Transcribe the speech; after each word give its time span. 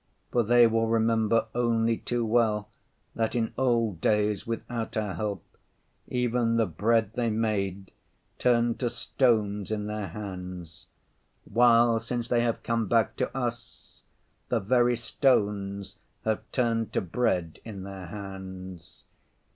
For 0.31 0.41
they 0.41 0.65
will 0.65 0.87
remember 0.87 1.45
only 1.53 1.97
too 1.97 2.25
well 2.25 2.69
that 3.13 3.35
in 3.35 3.53
old 3.55 4.01
days, 4.01 4.47
without 4.47 4.97
our 4.97 5.13
help, 5.13 5.43
even 6.07 6.57
the 6.57 6.65
bread 6.65 7.11
they 7.13 7.29
made 7.29 7.91
turned 8.39 8.79
to 8.79 8.89
stones 8.89 9.69
in 9.69 9.85
their 9.85 10.07
hands, 10.07 10.87
while 11.45 11.99
since 11.99 12.27
they 12.27 12.41
have 12.41 12.63
come 12.63 12.87
back 12.87 13.15
to 13.17 13.37
us, 13.37 14.01
the 14.49 14.59
very 14.59 14.95
stones 14.97 15.97
have 16.25 16.41
turned 16.51 16.91
to 16.93 17.01
bread 17.01 17.59
in 17.63 17.83
their 17.83 18.07
hands. 18.07 19.03